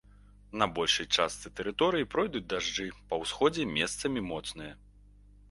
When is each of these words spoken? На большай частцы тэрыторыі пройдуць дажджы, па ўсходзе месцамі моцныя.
На 0.61 0.67
большай 0.77 1.07
частцы 1.17 1.51
тэрыторыі 1.59 2.07
пройдуць 2.15 2.43
дажджы, 2.55 2.87
па 3.13 3.21
ўсходзе 3.25 3.69
месцамі 3.77 4.27
моцныя. 4.33 4.73